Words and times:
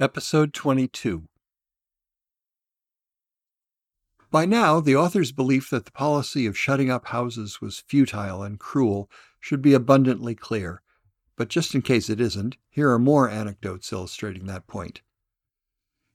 Episode 0.00 0.54
22 0.54 1.24
By 4.30 4.44
now, 4.44 4.78
the 4.78 4.94
author's 4.94 5.32
belief 5.32 5.70
that 5.70 5.86
the 5.86 5.90
policy 5.90 6.46
of 6.46 6.56
shutting 6.56 6.88
up 6.88 7.06
houses 7.06 7.60
was 7.60 7.80
futile 7.80 8.44
and 8.44 8.60
cruel 8.60 9.10
should 9.40 9.60
be 9.60 9.74
abundantly 9.74 10.36
clear, 10.36 10.82
but 11.34 11.48
just 11.48 11.74
in 11.74 11.82
case 11.82 12.08
it 12.08 12.20
isn't, 12.20 12.56
here 12.70 12.92
are 12.92 12.98
more 13.00 13.28
anecdotes 13.28 13.92
illustrating 13.92 14.46
that 14.46 14.68
point. 14.68 15.00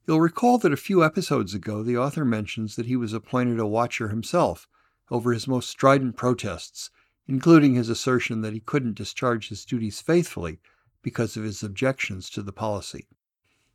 You'll 0.08 0.22
recall 0.22 0.58
that 0.60 0.72
a 0.72 0.78
few 0.78 1.04
episodes 1.04 1.54
ago 1.54 1.84
the 1.84 1.98
author 1.98 2.24
mentions 2.24 2.78
that 2.78 2.86
he 2.86 2.96
was 2.96 3.12
appointed 3.12 3.60
a 3.60 3.68
watcher 3.68 4.08
himself 4.08 4.66
over 5.12 5.34
his 5.34 5.46
most 5.46 5.68
strident 5.68 6.16
protests, 6.16 6.90
including 7.28 7.74
his 7.74 7.90
assertion 7.90 8.40
that 8.44 8.54
he 8.54 8.62
couldn't 8.62 8.96
discharge 8.96 9.50
his 9.50 9.66
duties 9.66 10.00
faithfully 10.00 10.62
because 11.02 11.36
of 11.36 11.44
his 11.44 11.62
objections 11.62 12.30
to 12.30 12.42
the 12.42 12.54
policy. 12.54 13.10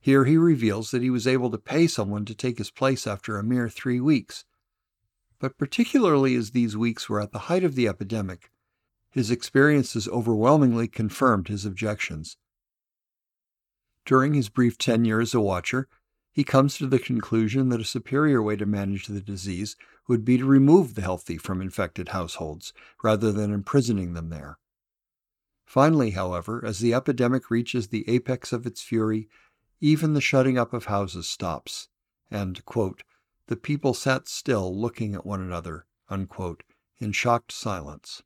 Here 0.01 0.25
he 0.25 0.37
reveals 0.37 0.91
that 0.91 1.03
he 1.03 1.11
was 1.11 1.27
able 1.27 1.51
to 1.51 1.59
pay 1.59 1.87
someone 1.87 2.25
to 2.27 2.35
take 2.35 2.59
his 2.59 2.71
place 2.71 3.07
after 3.07 3.37
a 3.37 3.43
mere 3.43 3.69
three 3.69 4.01
weeks. 4.01 4.45
But 5.39 5.59
particularly 5.59 6.35
as 6.35 6.51
these 6.51 6.77
weeks 6.77 7.09
were 7.09 7.21
at 7.21 7.33
the 7.33 7.47
height 7.51 7.65
of 7.65 7.75
the 7.75 7.89
epidemic, 7.89 8.51
his 9.11 9.31
experiences 9.31 10.09
overwhelmingly 10.09 10.89
confirmed 10.89 11.49
his 11.49 11.65
objections. 11.65 12.37
During 14.05 14.35
his 14.35 14.49
brief 14.49 14.79
tenure 14.79 15.21
as 15.21 15.35
a 15.35 15.41
watcher, 15.41 15.89
he 16.33 16.45
comes 16.45 16.79
to 16.79 16.87
the 16.87 16.99
conclusion 16.99 17.69
that 17.69 17.81
a 17.81 17.85
superior 17.85 18.43
way 18.43 18.57
to 18.57 18.67
manage 18.67 19.07
the 19.07 19.21
disease 19.21 19.77
would 20.07 20.25
be 20.25 20.39
to 20.39 20.45
remove 20.45 20.95
the 20.95 21.03
healthy 21.03 21.37
from 21.37 21.61
infected 21.61 22.11
households, 22.11 22.73
rather 23.03 23.33
than 23.33 23.53
imprisoning 23.53 24.15
them 24.15 24.31
there. 24.31 24.59
Finally, 25.67 26.12
however, 26.12 26.65
as 26.65 26.79
the 26.79 26.95
epidemic 26.95 27.51
reaches 27.51 27.89
the 27.89 28.09
apex 28.09 28.53
of 28.53 28.67
its 28.67 28.81
fury, 28.81 29.29
even 29.81 30.15
the 30.15 30.21
shutting 30.21 30.59
up 30.59 30.73
of 30.73 30.87
houses 30.87 31.29
stops, 31.29 31.89
and, 32.31 32.65
quote, 32.65 33.05
the 33.47 33.57
people 33.57 33.95
sat 33.95 34.29
still 34.29 34.77
looking 34.77 35.15
at 35.15 35.25
one 35.25 35.41
another, 35.41 35.87
unquote, 36.09 36.62
in 36.98 37.12
shocked 37.12 37.53
silence. 37.53 38.23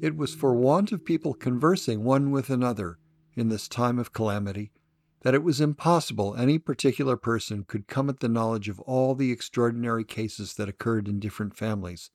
It 0.00 0.16
was 0.16 0.34
for 0.34 0.54
want 0.54 0.90
of 0.90 1.04
people 1.04 1.34
conversing 1.34 2.02
one 2.02 2.30
with 2.30 2.48
another 2.48 2.98
in 3.34 3.50
this 3.50 3.68
time 3.68 3.98
of 3.98 4.12
calamity 4.12 4.72
that 5.22 5.34
it 5.34 5.42
was 5.42 5.60
impossible 5.60 6.34
any 6.34 6.58
particular 6.58 7.16
person 7.16 7.64
could 7.64 7.88
come 7.88 8.08
at 8.08 8.20
the 8.20 8.28
knowledge 8.28 8.68
of 8.68 8.80
all 8.80 9.14
the 9.14 9.32
extraordinary 9.32 10.04
cases 10.04 10.54
that 10.54 10.68
occurred 10.68 11.08
in 11.08 11.18
different 11.18 11.56
families. 11.56 12.10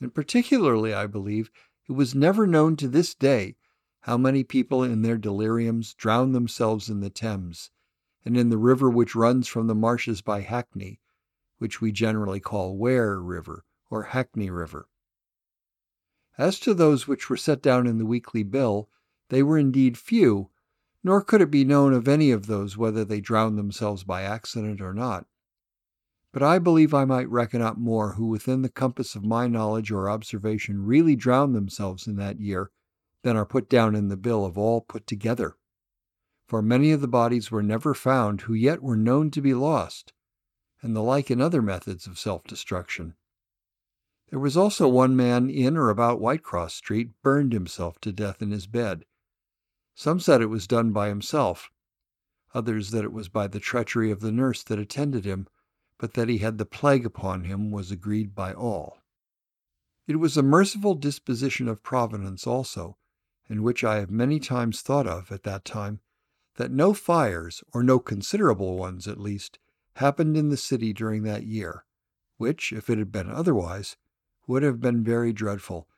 And 0.00 0.14
particularly, 0.14 0.92
I 0.92 1.06
believe, 1.06 1.50
it 1.88 1.92
was 1.92 2.14
never 2.14 2.46
known 2.46 2.76
to 2.76 2.88
this 2.88 3.14
day 3.14 3.56
how 4.00 4.18
many 4.18 4.44
people 4.44 4.82
in 4.82 5.02
their 5.02 5.16
deliriums 5.16 5.94
drowned 5.94 6.34
themselves 6.34 6.90
in 6.90 7.00
the 7.00 7.08
Thames, 7.08 7.70
and 8.24 8.36
in 8.36 8.50
the 8.50 8.58
river 8.58 8.90
which 8.90 9.14
runs 9.14 9.48
from 9.48 9.66
the 9.66 9.74
marshes 9.74 10.20
by 10.20 10.40
Hackney, 10.40 11.00
which 11.58 11.80
we 11.80 11.90
generally 11.90 12.40
call 12.40 12.76
Ware 12.76 13.18
River 13.20 13.64
or 13.90 14.02
Hackney 14.04 14.50
River. 14.50 14.88
As 16.36 16.58
to 16.60 16.74
those 16.74 17.06
which 17.06 17.30
were 17.30 17.36
set 17.36 17.62
down 17.62 17.86
in 17.86 17.98
the 17.98 18.04
weekly 18.04 18.42
bill, 18.42 18.90
they 19.28 19.42
were 19.42 19.56
indeed 19.56 19.96
few, 19.96 20.50
nor 21.04 21.20
could 21.20 21.42
it 21.42 21.50
be 21.50 21.64
known 21.64 21.92
of 21.92 22.08
any 22.08 22.30
of 22.30 22.46
those 22.46 22.78
whether 22.78 23.04
they 23.04 23.20
drowned 23.20 23.58
themselves 23.58 24.02
by 24.02 24.22
accident 24.22 24.80
or 24.80 24.94
not. 24.94 25.26
But 26.32 26.42
I 26.42 26.58
believe 26.58 26.94
I 26.94 27.04
might 27.04 27.28
reckon 27.28 27.60
up 27.60 27.76
more 27.76 28.14
who, 28.14 28.26
within 28.26 28.62
the 28.62 28.70
compass 28.70 29.14
of 29.14 29.22
my 29.22 29.46
knowledge 29.46 29.92
or 29.92 30.08
observation, 30.08 30.84
really 30.84 31.14
drowned 31.14 31.54
themselves 31.54 32.06
in 32.06 32.16
that 32.16 32.40
year 32.40 32.70
than 33.22 33.36
are 33.36 33.44
put 33.44 33.68
down 33.68 33.94
in 33.94 34.08
the 34.08 34.16
bill 34.16 34.46
of 34.46 34.56
all 34.56 34.80
put 34.80 35.06
together. 35.06 35.56
For 36.48 36.62
many 36.62 36.90
of 36.90 37.02
the 37.02 37.08
bodies 37.08 37.50
were 37.50 37.62
never 37.62 37.94
found 37.94 38.42
who 38.42 38.54
yet 38.54 38.82
were 38.82 38.96
known 38.96 39.30
to 39.32 39.42
be 39.42 39.54
lost, 39.54 40.12
and 40.80 40.96
the 40.96 41.02
like 41.02 41.30
in 41.30 41.40
other 41.40 41.62
methods 41.62 42.06
of 42.06 42.18
self 42.18 42.44
destruction. 42.44 43.14
There 44.30 44.40
was 44.40 44.56
also 44.56 44.88
one 44.88 45.14
man 45.14 45.50
in 45.50 45.76
or 45.76 45.90
about 45.90 46.20
Whitecross 46.20 46.72
Street 46.72 47.10
burned 47.22 47.52
himself 47.52 48.00
to 48.00 48.10
death 48.10 48.40
in 48.42 48.50
his 48.50 48.66
bed 48.66 49.04
some 49.94 50.18
said 50.18 50.40
it 50.40 50.46
was 50.46 50.66
done 50.66 50.92
by 50.92 51.08
himself, 51.08 51.70
others 52.52 52.90
that 52.90 53.04
it 53.04 53.12
was 53.12 53.28
by 53.28 53.46
the 53.46 53.60
treachery 53.60 54.10
of 54.10 54.20
the 54.20 54.32
nurse 54.32 54.62
that 54.62 54.78
attended 54.78 55.24
him, 55.24 55.46
but 55.98 56.14
that 56.14 56.28
he 56.28 56.38
had 56.38 56.58
the 56.58 56.66
plague 56.66 57.06
upon 57.06 57.44
him 57.44 57.70
was 57.70 57.90
agreed 57.90 58.34
by 58.34 58.52
all. 58.52 58.98
It 60.06 60.16
was 60.16 60.36
a 60.36 60.42
merciful 60.42 60.94
disposition 60.94 61.68
of 61.68 61.82
Providence 61.82 62.46
also, 62.46 62.96
and 63.48 63.62
which 63.62 63.84
I 63.84 63.96
have 63.96 64.10
many 64.10 64.40
times 64.40 64.82
thought 64.82 65.06
of 65.06 65.30
at 65.30 65.44
that 65.44 65.64
time, 65.64 66.00
that 66.56 66.70
no 66.70 66.92
fires, 66.92 67.62
or 67.72 67.82
no 67.82 67.98
considerable 67.98 68.76
ones 68.76 69.08
at 69.08 69.20
least, 69.20 69.58
happened 69.96 70.36
in 70.36 70.48
the 70.48 70.56
city 70.56 70.92
during 70.92 71.22
that 71.22 71.44
year, 71.44 71.84
which, 72.36 72.72
if 72.72 72.90
it 72.90 72.98
had 72.98 73.12
been 73.12 73.30
otherwise, 73.30 73.96
would 74.46 74.62
have 74.62 74.80
been 74.80 75.02
very 75.02 75.32
dreadful, 75.32 75.88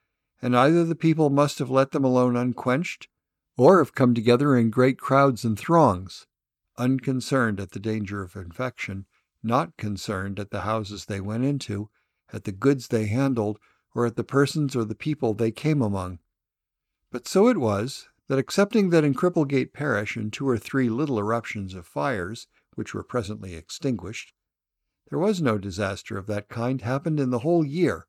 and 0.40 0.56
either 0.56 0.84
the 0.84 0.94
people 0.94 1.30
must 1.30 1.58
have 1.58 1.70
let 1.70 1.90
them 1.90 2.04
alone 2.04 2.36
unquenched, 2.36 3.08
or 3.56 3.78
have 3.78 3.94
come 3.94 4.15
together 4.15 4.56
in 4.56 4.71
great 4.71 4.99
crowds 4.99 5.44
and 5.44 5.59
throngs, 5.59 6.27
unconcerned 6.77 7.59
at 7.59 7.72
the 7.72 7.78
danger 7.78 8.22
of 8.22 8.37
infection, 8.37 9.06
not 9.43 9.77
concerned 9.77 10.39
at 10.39 10.50
the 10.50 10.62
houses 10.62 11.06
they 11.06 11.21
went 11.21 11.44
into, 11.44 11.89
at 12.33 12.44
the 12.44 12.53
goods 12.53 12.89
they 12.89 13.06
handled, 13.06 13.59
or 13.94 14.05
at 14.05 14.17
the 14.17 14.25
persons 14.25 14.77
or 14.77 14.84
the 14.84 14.94
people 14.94 15.33
they 15.33 15.50
came 15.50 15.81
among. 15.81 16.19
But 17.11 17.27
so 17.27 17.49
it 17.49 17.56
was 17.56 18.09
that, 18.28 18.39
excepting 18.39 18.91
that 18.91 19.05
in 19.05 19.15
Cripplegate 19.15 19.73
parish 19.73 20.17
and 20.17 20.33
two 20.33 20.49
or 20.49 20.59
three 20.59 20.91
little 20.91 21.19
eruptions 21.19 21.75
of 21.75 21.87
fires, 21.87 22.49
which 22.75 22.93
were 22.93 23.05
presently 23.05 23.55
extinguished, 23.55 24.34
there 25.09 25.19
was 25.19 25.41
no 25.41 25.56
disaster 25.56 26.19
of 26.19 26.27
that 26.27 26.49
kind 26.49 26.83
happened 26.83 27.21
in 27.21 27.31
the 27.31 27.38
whole 27.38 27.65
year. 27.65 28.06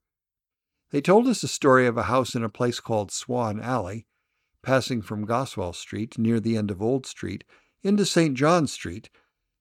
They 0.90 1.00
told 1.00 1.28
us 1.28 1.44
a 1.44 1.48
story 1.48 1.86
of 1.86 1.98
a 1.98 2.04
house 2.04 2.34
in 2.34 2.44
a 2.44 2.50
place 2.50 2.80
called 2.80 3.12
Swan 3.12 3.62
Alley, 3.62 4.08
passing 4.62 5.02
from 5.02 5.26
Goswell 5.26 5.74
Street, 5.74 6.18
near 6.18 6.40
the 6.40 6.58
end 6.58 6.72
of 6.72 6.82
Old 6.82 7.06
Street, 7.06 7.44
into 7.84 8.06
St. 8.06 8.36
John 8.36 8.68
Street, 8.68 9.10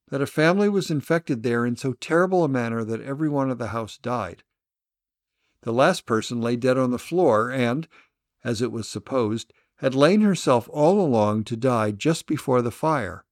that 0.08 0.22
a 0.22 0.26
family 0.26 0.68
was 0.68 0.90
infected 0.90 1.42
there 1.42 1.66
in 1.66 1.76
so 1.76 1.92
terrible 1.92 2.44
a 2.44 2.48
manner 2.48 2.84
that 2.84 3.00
every 3.00 3.28
one 3.28 3.50
of 3.50 3.58
the 3.58 3.68
house 3.68 3.98
died. 3.98 4.42
The 5.62 5.72
last 5.72 6.06
person 6.06 6.40
lay 6.40 6.56
dead 6.56 6.78
on 6.78 6.92
the 6.92 6.98
floor 6.98 7.50
and, 7.50 7.88
as 8.44 8.62
it 8.62 8.70
was 8.70 8.88
supposed, 8.88 9.52
had 9.76 9.94
lain 9.94 10.20
herself 10.20 10.68
all 10.72 11.00
along 11.00 11.44
to 11.44 11.56
die 11.56 11.90
just 11.90 12.26
before 12.26 12.62
the 12.62 12.70
fire. 12.70 13.24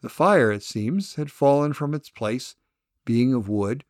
The 0.00 0.08
fire, 0.08 0.52
it 0.52 0.62
seems, 0.62 1.16
had 1.16 1.30
fallen 1.30 1.72
from 1.72 1.94
its 1.94 2.08
place, 2.08 2.56
being 3.04 3.34
of 3.34 3.48
wood, 3.48 3.84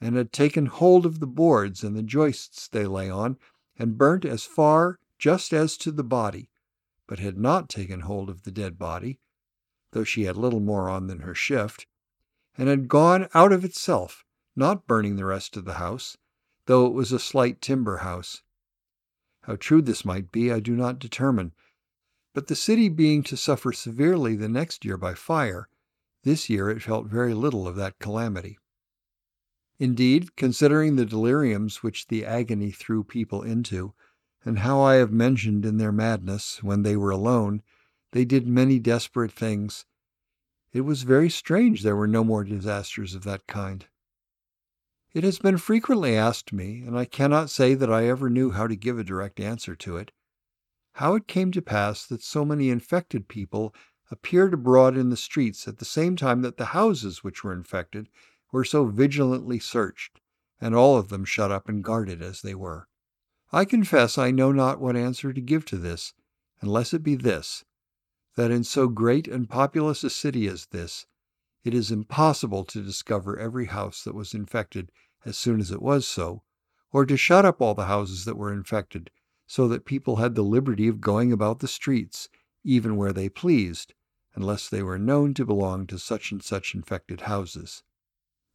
and 0.00 0.16
had 0.16 0.32
taken 0.32 0.66
hold 0.66 1.06
of 1.06 1.20
the 1.20 1.26
boards 1.26 1.82
and 1.82 1.96
the 1.96 2.02
joists 2.02 2.68
they 2.68 2.86
lay 2.86 3.08
on, 3.08 3.38
and 3.78 3.96
burnt 3.96 4.24
as 4.24 4.44
far 4.44 4.98
just 5.22 5.52
as 5.52 5.76
to 5.76 5.92
the 5.92 6.02
body, 6.02 6.50
but 7.06 7.20
had 7.20 7.38
not 7.38 7.68
taken 7.68 8.00
hold 8.00 8.28
of 8.28 8.42
the 8.42 8.50
dead 8.50 8.76
body, 8.76 9.20
though 9.92 10.02
she 10.02 10.24
had 10.24 10.36
little 10.36 10.58
more 10.58 10.88
on 10.88 11.06
than 11.06 11.20
her 11.20 11.32
shift, 11.32 11.86
and 12.58 12.68
had 12.68 12.88
gone 12.88 13.28
out 13.32 13.52
of 13.52 13.64
itself, 13.64 14.24
not 14.56 14.88
burning 14.88 15.14
the 15.14 15.24
rest 15.24 15.56
of 15.56 15.64
the 15.64 15.74
house, 15.74 16.16
though 16.66 16.86
it 16.86 16.92
was 16.92 17.12
a 17.12 17.20
slight 17.20 17.60
timber 17.60 17.98
house. 17.98 18.42
How 19.42 19.54
true 19.54 19.80
this 19.80 20.04
might 20.04 20.32
be, 20.32 20.50
I 20.50 20.58
do 20.58 20.74
not 20.74 20.98
determine, 20.98 21.52
but 22.34 22.48
the 22.48 22.56
city 22.56 22.88
being 22.88 23.22
to 23.22 23.36
suffer 23.36 23.72
severely 23.72 24.34
the 24.34 24.48
next 24.48 24.84
year 24.84 24.96
by 24.96 25.14
fire, 25.14 25.68
this 26.24 26.50
year 26.50 26.68
it 26.68 26.82
felt 26.82 27.06
very 27.06 27.32
little 27.32 27.68
of 27.68 27.76
that 27.76 28.00
calamity. 28.00 28.58
Indeed, 29.78 30.34
considering 30.34 30.96
the 30.96 31.06
deliriums 31.06 31.76
which 31.76 32.08
the 32.08 32.26
agony 32.26 32.72
threw 32.72 33.04
people 33.04 33.44
into, 33.44 33.94
and 34.44 34.60
how 34.60 34.80
I 34.80 34.94
have 34.94 35.12
mentioned 35.12 35.64
in 35.64 35.78
their 35.78 35.92
madness, 35.92 36.62
when 36.62 36.82
they 36.82 36.96
were 36.96 37.10
alone, 37.10 37.62
They 38.12 38.24
did 38.24 38.46
many 38.46 38.78
desperate 38.78 39.32
things. 39.32 39.86
It 40.72 40.82
was 40.82 41.02
very 41.02 41.30
strange 41.30 41.82
there 41.82 41.96
were 41.96 42.06
no 42.06 42.24
more 42.24 42.44
disasters 42.44 43.14
of 43.14 43.24
that 43.24 43.46
kind. 43.46 43.86
It 45.14 45.24
has 45.24 45.38
been 45.38 45.58
frequently 45.58 46.16
asked 46.16 46.52
me, 46.52 46.82
and 46.82 46.98
I 46.98 47.04
cannot 47.04 47.50
say 47.50 47.74
that 47.74 47.92
I 47.92 48.06
ever 48.06 48.30
knew 48.30 48.50
how 48.50 48.66
to 48.66 48.76
give 48.76 48.98
a 48.98 49.04
direct 49.04 49.40
answer 49.40 49.74
to 49.76 49.96
it, 49.98 50.12
how 50.94 51.14
it 51.14 51.26
came 51.26 51.52
to 51.52 51.62
pass 51.62 52.06
that 52.06 52.22
so 52.22 52.44
many 52.44 52.70
infected 52.70 53.28
people 53.28 53.74
appeared 54.10 54.54
abroad 54.54 54.96
in 54.96 55.10
the 55.10 55.16
streets 55.16 55.68
at 55.68 55.78
the 55.78 55.84
same 55.84 56.16
time 56.16 56.42
that 56.42 56.56
the 56.56 56.66
houses 56.66 57.22
which 57.22 57.44
were 57.44 57.52
infected 57.52 58.08
were 58.52 58.64
so 58.64 58.86
vigilantly 58.86 59.58
searched, 59.58 60.20
and 60.60 60.74
all 60.74 60.98
of 60.98 61.08
them 61.08 61.24
shut 61.24 61.50
up 61.50 61.68
and 61.68 61.84
guarded 61.84 62.22
as 62.22 62.42
they 62.42 62.54
were. 62.54 62.88
I 63.54 63.66
confess 63.66 64.16
I 64.16 64.30
know 64.30 64.50
not 64.50 64.80
what 64.80 64.96
answer 64.96 65.32
to 65.32 65.40
give 65.40 65.66
to 65.66 65.76
this, 65.76 66.14
unless 66.62 66.94
it 66.94 67.02
be 67.02 67.16
this 67.16 67.64
that 68.34 68.50
in 68.50 68.64
so 68.64 68.88
great 68.88 69.28
and 69.28 69.46
populous 69.46 70.02
a 70.02 70.08
city 70.08 70.46
as 70.46 70.66
this, 70.66 71.04
it 71.64 71.74
is 71.74 71.90
impossible 71.90 72.64
to 72.64 72.82
discover 72.82 73.38
every 73.38 73.66
house 73.66 74.02
that 74.04 74.14
was 74.14 74.32
infected 74.32 74.90
as 75.26 75.36
soon 75.36 75.60
as 75.60 75.70
it 75.70 75.82
was 75.82 76.08
so, 76.08 76.42
or 76.92 77.04
to 77.04 77.16
shut 77.18 77.44
up 77.44 77.60
all 77.60 77.74
the 77.74 77.84
houses 77.84 78.24
that 78.24 78.38
were 78.38 78.52
infected, 78.52 79.10
so 79.46 79.68
that 79.68 79.84
people 79.84 80.16
had 80.16 80.34
the 80.34 80.42
liberty 80.42 80.88
of 80.88 81.02
going 81.02 81.30
about 81.30 81.58
the 81.58 81.68
streets, 81.68 82.30
even 82.64 82.96
where 82.96 83.12
they 83.12 83.28
pleased, 83.28 83.92
unless 84.34 84.66
they 84.66 84.82
were 84.82 84.98
known 84.98 85.34
to 85.34 85.44
belong 85.44 85.86
to 85.86 85.98
such 85.98 86.32
and 86.32 86.42
such 86.42 86.74
infected 86.74 87.22
houses. 87.22 87.82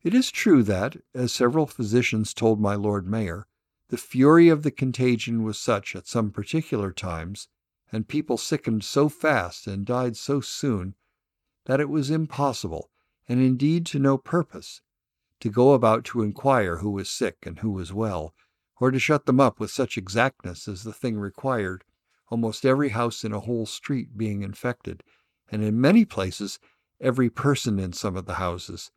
It 0.01 0.15
is 0.15 0.31
true 0.31 0.63
that, 0.63 0.97
as 1.13 1.31
several 1.31 1.67
physicians 1.67 2.33
told 2.33 2.59
my 2.59 2.73
Lord 2.73 3.05
Mayor, 3.05 3.45
the 3.89 3.97
fury 3.97 4.49
of 4.49 4.63
the 4.63 4.71
contagion 4.71 5.43
was 5.43 5.57
such 5.57 5.95
at 5.95 6.07
some 6.07 6.31
particular 6.31 6.91
times, 6.91 7.47
and 7.91 8.07
people 8.07 8.37
sickened 8.37 8.83
so 8.83 9.07
fast 9.07 9.65
and 9.67 9.85
died 9.85 10.17
so 10.17 10.41
soon, 10.41 10.95
that 11.65 11.79
it 11.79 11.89
was 11.89 12.09
impossible, 12.09 12.89
and 13.27 13.39
indeed 13.39 13.85
to 13.85 13.99
no 13.99 14.17
purpose, 14.17 14.81
to 15.39 15.49
go 15.49 15.73
about 15.73 16.03
to 16.03 16.21
inquire 16.21 16.77
who 16.77 16.89
was 16.89 17.09
sick 17.09 17.45
and 17.45 17.59
who 17.59 17.71
was 17.71 17.93
well, 17.93 18.33
or 18.79 18.91
to 18.91 18.99
shut 18.99 19.25
them 19.25 19.39
up 19.39 19.59
with 19.59 19.71
such 19.71 19.97
exactness 19.97 20.67
as 20.67 20.83
the 20.83 20.93
thing 20.93 21.17
required, 21.17 21.83
almost 22.29 22.65
every 22.65 22.89
house 22.89 23.23
in 23.23 23.31
a 23.31 23.39
whole 23.39 23.65
street 23.65 24.17
being 24.17 24.41
infected, 24.41 25.03
and 25.49 25.63
in 25.63 25.79
many 25.79 26.03
places 26.03 26.59
every 26.99 27.29
person 27.29 27.79
in 27.79 27.93
some 27.93 28.17
of 28.17 28.25
the 28.25 28.35
houses. 28.35 28.91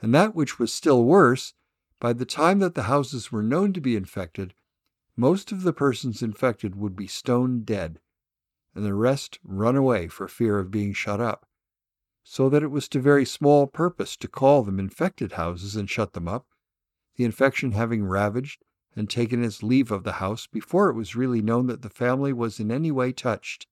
And 0.00 0.14
that 0.14 0.34
which 0.34 0.58
was 0.58 0.72
still 0.72 1.04
worse, 1.04 1.54
by 2.00 2.12
the 2.12 2.26
time 2.26 2.58
that 2.58 2.74
the 2.74 2.84
houses 2.84 3.32
were 3.32 3.42
known 3.42 3.72
to 3.72 3.80
be 3.80 3.96
infected, 3.96 4.54
most 5.16 5.50
of 5.50 5.62
the 5.62 5.72
persons 5.72 6.22
infected 6.22 6.76
would 6.76 6.94
be 6.94 7.06
stone 7.06 7.62
dead, 7.62 8.00
and 8.74 8.84
the 8.84 8.94
rest 8.94 9.38
run 9.42 9.76
away 9.76 10.06
for 10.06 10.28
fear 10.28 10.58
of 10.58 10.70
being 10.70 10.92
shut 10.92 11.20
up, 11.20 11.48
so 12.22 12.48
that 12.48 12.62
it 12.62 12.70
was 12.70 12.88
to 12.88 13.00
very 13.00 13.24
small 13.24 13.66
purpose 13.66 14.16
to 14.16 14.28
call 14.28 14.62
them 14.62 14.78
infected 14.78 15.32
houses 15.32 15.76
and 15.76 15.88
shut 15.88 16.12
them 16.12 16.28
up, 16.28 16.46
the 17.16 17.24
infection 17.24 17.72
having 17.72 18.04
ravaged 18.04 18.62
and 18.94 19.08
taken 19.08 19.42
its 19.42 19.62
leave 19.62 19.90
of 19.90 20.04
the 20.04 20.12
house 20.12 20.46
before 20.46 20.90
it 20.90 20.94
was 20.94 21.16
really 21.16 21.40
known 21.40 21.66
that 21.66 21.82
the 21.82 21.90
family 21.90 22.32
was 22.32 22.60
in 22.60 22.70
any 22.70 22.90
way 22.90 23.12
touched. 23.12 23.66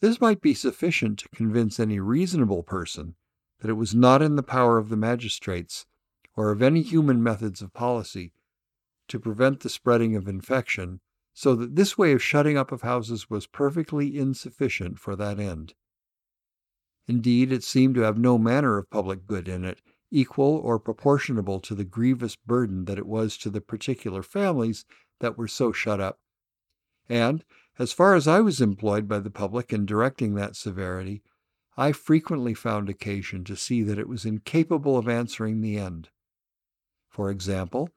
This 0.00 0.20
might 0.20 0.40
be 0.40 0.54
sufficient 0.54 1.18
to 1.20 1.28
convince 1.28 1.78
any 1.78 2.00
reasonable 2.00 2.62
person 2.62 3.14
that 3.60 3.70
it 3.70 3.74
was 3.74 3.94
not 3.94 4.22
in 4.22 4.36
the 4.36 4.42
power 4.42 4.78
of 4.78 4.88
the 4.88 4.96
magistrates 4.96 5.86
or 6.36 6.50
of 6.50 6.62
any 6.62 6.82
human 6.82 7.22
methods 7.22 7.60
of 7.60 7.72
policy 7.72 8.32
to 9.08 9.18
prevent 9.18 9.60
the 9.60 9.68
spreading 9.68 10.16
of 10.16 10.28
infection, 10.28 11.00
so 11.34 11.54
that 11.54 11.76
this 11.76 11.96
way 11.96 12.12
of 12.12 12.22
shutting 12.22 12.56
up 12.56 12.72
of 12.72 12.82
houses 12.82 13.28
was 13.28 13.46
perfectly 13.46 14.18
insufficient 14.18 14.98
for 14.98 15.16
that 15.16 15.38
end. 15.38 15.74
Indeed, 17.08 17.52
it 17.52 17.64
seemed 17.64 17.94
to 17.96 18.02
have 18.02 18.18
no 18.18 18.38
manner 18.38 18.78
of 18.78 18.90
public 18.90 19.26
good 19.26 19.48
in 19.48 19.64
it, 19.64 19.80
equal 20.10 20.56
or 20.56 20.78
proportionable 20.78 21.58
to 21.60 21.74
the 21.74 21.84
grievous 21.84 22.36
burden 22.36 22.84
that 22.84 22.98
it 22.98 23.06
was 23.06 23.36
to 23.38 23.50
the 23.50 23.60
particular 23.60 24.22
families 24.22 24.84
that 25.20 25.36
were 25.38 25.48
so 25.48 25.72
shut 25.72 26.00
up. 26.00 26.20
And, 27.08 27.44
as 27.78 27.92
far 27.92 28.14
as 28.14 28.28
I 28.28 28.40
was 28.40 28.60
employed 28.60 29.08
by 29.08 29.18
the 29.18 29.30
public 29.30 29.72
in 29.72 29.86
directing 29.86 30.34
that 30.34 30.54
severity, 30.54 31.22
I 31.76 31.92
frequently 31.92 32.52
found 32.52 32.90
occasion 32.90 33.44
to 33.44 33.56
see 33.56 33.82
that 33.82 33.98
it 33.98 34.08
was 34.08 34.26
incapable 34.26 34.98
of 34.98 35.08
answering 35.08 35.60
the 35.60 35.78
end. 35.78 36.10
For 37.12 37.30
example, 37.30 37.90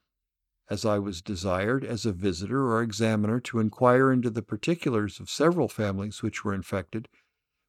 as 0.69 0.83
I 0.83 0.99
was 0.99 1.21
desired 1.21 1.85
as 1.85 2.05
a 2.05 2.11
visitor 2.11 2.67
or 2.67 2.81
examiner 2.81 3.39
to 3.39 3.59
inquire 3.59 4.11
into 4.11 4.29
the 4.29 4.41
particulars 4.41 5.21
of 5.21 5.29
several 5.29 5.69
families 5.69 6.21
which 6.21 6.43
were 6.43 6.53
infected, 6.53 7.07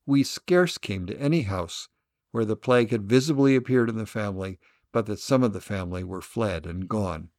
we 0.06 0.24
scarce 0.24 0.76
came 0.76 1.06
to 1.06 1.20
any 1.20 1.42
house 1.42 1.88
where 2.32 2.44
the 2.44 2.56
plague 2.56 2.90
had 2.90 3.08
visibly 3.08 3.54
appeared 3.54 3.88
in 3.88 3.96
the 3.96 4.06
family, 4.06 4.58
but 4.90 5.06
that 5.06 5.20
some 5.20 5.44
of 5.44 5.52
the 5.52 5.60
family 5.60 6.02
were 6.02 6.20
fled 6.20 6.66
and 6.66 6.88
gone. 6.88 7.30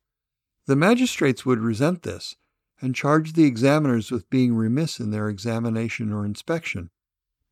The 0.67 0.77
magistrates 0.77 1.45
would 1.45 1.59
resent 1.59 2.03
this, 2.03 2.35
and 2.81 2.95
charge 2.95 3.33
the 3.33 3.43
examiners 3.43 4.09
with 4.09 4.29
being 4.29 4.55
remiss 4.55 5.01
in 5.01 5.11
their 5.11 5.27
examination 5.27 6.13
or 6.13 6.25
inspection. 6.25 6.91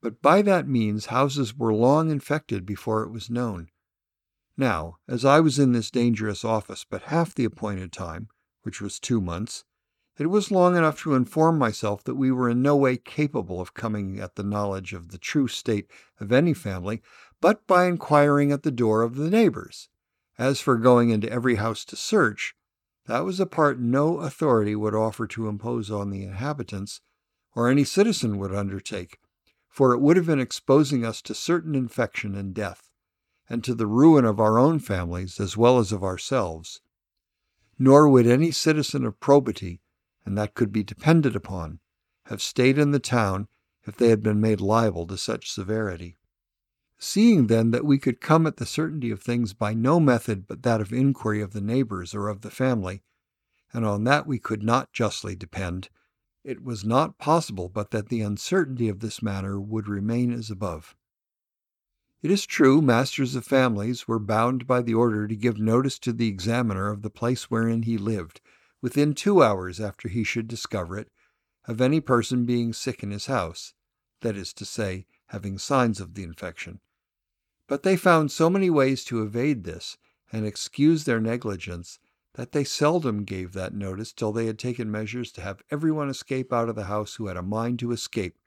But 0.02 0.22
by 0.22 0.42
that 0.44 0.68
means 0.68 1.08
houses 1.08 1.56
were 1.58 1.74
long 1.74 2.12
infected 2.12 2.66
before 2.66 3.04
it 3.04 3.10
was 3.10 3.30
known. 3.30 3.70
Now, 4.58 5.00
as 5.08 5.26
I 5.26 5.42
was 5.42 5.60
in 5.60 5.74
this 5.74 5.92
dangerous 5.92 6.46
office 6.46 6.86
but 6.90 7.04
half 7.04 7.36
the 7.36 7.44
appointed 7.44 7.92
time, 7.92 8.30
which 8.64 8.80
was 8.80 9.00
two 9.00 9.20
months, 9.20 9.66
it 10.18 10.28
was 10.28 10.50
long 10.50 10.78
enough 10.78 11.02
to 11.02 11.14
inform 11.14 11.58
myself 11.58 12.06
that 12.06 12.16
we 12.16 12.32
were 12.32 12.50
in 12.50 12.62
no 12.62 12.78
way 12.78 12.96
capable 12.96 13.60
of 13.60 13.74
coming 13.74 14.18
at 14.18 14.36
the 14.36 14.44
knowledge 14.44 14.94
of 14.94 15.10
the 15.10 15.18
true 15.18 15.50
state 15.50 15.92
of 16.22 16.32
any 16.32 16.54
family 16.54 17.02
but 17.42 17.68
by 17.68 17.86
inquiring 17.86 18.54
at 18.54 18.64
the 18.64 18.72
door 18.72 19.02
of 19.02 19.16
the 19.16 19.30
neighbors. 19.30 19.90
As 20.38 20.62
for 20.62 20.78
going 20.78 21.10
into 21.10 21.30
every 21.30 21.56
house 21.56 21.84
to 21.86 21.98
search, 21.98 22.56
that 23.08 23.26
was 23.26 23.42
a 23.42 23.46
part 23.46 23.78
no 23.78 24.20
authority 24.20 24.76
would 24.76 24.96
offer 24.96 25.28
to 25.28 25.50
impose 25.50 25.92
on 25.92 26.10
the 26.10 26.24
inhabitants, 26.24 27.02
or 27.54 27.70
any 27.70 27.84
citizen 27.84 28.38
would 28.38 28.56
undertake, 28.56 29.20
for 29.68 29.92
it 29.92 30.00
would 30.00 30.16
have 30.16 30.26
been 30.26 30.40
exposing 30.40 31.06
us 31.06 31.22
to 31.24 31.36
certain 31.36 31.76
infection 31.76 32.36
and 32.36 32.54
death 32.54 32.90
and 33.50 33.64
to 33.64 33.76
the 33.76 33.88
ruin 33.88 34.26
of 34.26 34.40
our 34.40 34.58
own 34.58 34.80
families 34.80 35.40
as 35.40 35.56
well 35.56 35.78
as 35.78 35.92
of 35.92 36.04
ourselves. 36.04 36.82
Nor 37.78 38.10
would 38.10 38.26
any 38.26 38.52
citizen 38.52 39.06
of 39.06 39.20
probity, 39.20 39.82
and 40.26 40.38
that 40.38 40.56
could 40.56 40.72
be 40.72 40.84
depended 40.84 41.36
upon, 41.36 41.80
have 42.26 42.42
stayed 42.42 42.78
in 42.78 42.92
the 42.92 43.00
town 43.00 43.48
if 43.84 43.96
they 43.96 44.10
had 44.10 44.24
been 44.24 44.42
made 44.42 44.62
liable 44.62 45.06
to 45.08 45.18
such 45.18 45.52
severity. 45.52 46.18
Seeing 46.98 47.48
then 47.48 47.72
that 47.72 47.86
we 47.86 48.00
could 48.00 48.22
come 48.22 48.48
at 48.48 48.58
the 48.58 48.66
certainty 48.66 49.12
of 49.12 49.22
things 49.22 49.54
by 49.54 49.74
no 49.74 50.00
method 50.00 50.48
but 50.48 50.64
that 50.64 50.82
of 50.82 50.94
inquiry 50.94 51.42
of 51.42 51.54
the 51.54 51.62
neighbors 51.62 52.16
or 52.16 52.30
of 52.30 52.42
the 52.42 52.50
family, 52.50 53.04
and 53.74 53.86
on 53.86 54.06
that 54.06 54.26
we 54.26 54.40
could 54.40 54.64
not 54.64 54.94
justly 54.94 55.36
depend, 55.36 55.90
it 56.44 56.64
was 56.64 56.86
not 56.86 57.18
possible 57.18 57.70
but 57.70 57.92
that 57.92 58.10
the 58.10 58.22
uncertainty 58.22 58.88
of 58.88 59.02
this 59.02 59.22
matter 59.22 59.60
would 59.60 59.88
remain 59.88 60.32
as 60.32 60.50
above. 60.50 60.96
It 62.22 62.32
is 62.32 62.46
true, 62.46 62.82
masters 62.82 63.36
of 63.36 63.46
families 63.46 64.08
were 64.08 64.20
bound 64.20 64.66
by 64.66 64.82
the 64.82 64.94
order 64.94 65.28
to 65.28 65.36
give 65.36 65.60
notice 65.60 66.00
to 66.00 66.14
the 66.14 66.28
examiner 66.28 66.90
of 66.90 67.02
the 67.02 67.10
place 67.10 67.52
wherein 67.52 67.84
he 67.84 67.98
lived, 67.98 68.42
within 68.82 69.14
two 69.14 69.44
hours 69.44 69.80
after 69.80 70.08
he 70.08 70.24
should 70.24 70.48
discover 70.48 70.98
it, 70.98 71.12
of 71.66 71.82
any 71.82 72.00
person 72.00 72.46
being 72.46 72.74
sick 72.74 73.04
in 73.04 73.12
his 73.12 73.26
house, 73.26 73.74
that 74.22 74.36
is 74.38 74.54
to 74.54 74.66
say, 74.66 75.06
having 75.28 75.58
signs 75.58 76.00
of 76.00 76.14
the 76.14 76.24
infection. 76.24 76.80
But 77.68 77.84
they 77.84 77.98
found 77.98 78.32
so 78.32 78.50
many 78.50 78.70
ways 78.70 79.04
to 79.06 79.22
evade 79.22 79.64
this 79.64 79.98
and 80.32 80.46
excuse 80.46 81.04
their 81.04 81.20
negligence 81.20 82.00
that 82.34 82.52
they 82.52 82.64
seldom 82.64 83.24
gave 83.24 83.54
that 83.54 83.74
notice 83.74 84.12
till 84.12 84.32
they 84.32 84.46
had 84.46 84.60
taken 84.60 84.92
measures 84.92 85.32
to 85.34 85.42
have 85.42 85.62
everyone 85.72 86.10
escape 86.10 86.54
out 86.54 86.70
of 86.70 86.76
the 86.76 86.86
house 86.86 87.16
who 87.16 87.28
had 87.28 87.38
a 87.38 87.42
mind 87.42 87.80
to 87.80 87.92
escape, 87.92 88.38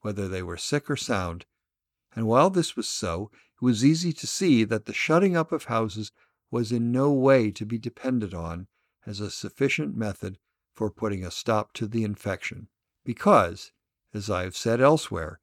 whether 0.00 0.28
they 0.28 0.42
were 0.42 0.56
sick 0.56 0.90
or 0.90 0.96
sound, 0.96 1.44
and 2.16 2.26
while 2.26 2.48
this 2.50 2.74
was 2.74 2.88
so, 2.88 3.30
it 3.54 3.64
was 3.64 3.84
easy 3.84 4.12
to 4.12 4.26
see 4.26 4.64
that 4.64 4.86
the 4.86 4.94
shutting 4.94 5.36
up 5.36 5.52
of 5.52 5.64
houses 5.64 6.10
was 6.50 6.72
in 6.72 6.90
no 6.90 7.12
way 7.12 7.50
to 7.50 7.66
be 7.66 7.78
depended 7.78 8.32
on 8.32 8.66
as 9.04 9.20
a 9.20 9.30
sufficient 9.30 9.94
method 9.94 10.38
for 10.74 10.90
putting 10.90 11.24
a 11.24 11.30
stop 11.30 11.72
to 11.74 11.86
the 11.86 12.02
infection, 12.02 12.68
because, 13.04 13.70
as 14.12 14.30
I 14.30 14.42
have 14.42 14.56
said 14.56 14.80
elsewhere, 14.80 15.40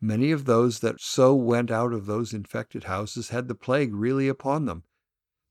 many 0.00 0.30
of 0.30 0.44
those 0.44 0.80
that 0.80 1.00
so 1.00 1.34
went 1.34 1.70
out 1.70 1.92
of 1.92 2.06
those 2.06 2.32
infected 2.32 2.84
houses 2.84 3.28
had 3.28 3.48
the 3.48 3.54
plague 3.54 3.94
really 3.94 4.28
upon 4.28 4.66
them, 4.66 4.84